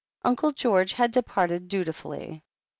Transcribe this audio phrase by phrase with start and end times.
[0.23, 2.41] Uncle George had departed dutifully.